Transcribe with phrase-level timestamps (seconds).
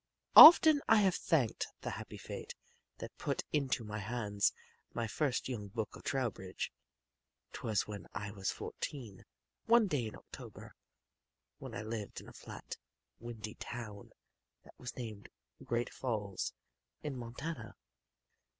[0.35, 2.55] Often I have thanked the happy fate
[2.97, 4.51] that put into my hands
[4.95, 6.73] my first young book of Trowbridge.
[7.53, 9.25] 'Twas when I was fourteen
[9.67, 10.73] one day in October,
[11.59, 12.77] when I lived in a flat,
[13.19, 14.11] windy town
[14.63, 15.29] that was named
[15.63, 16.51] Great Falls,
[17.03, 17.75] in Montana.